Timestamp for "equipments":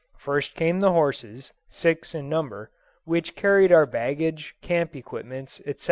4.95-5.59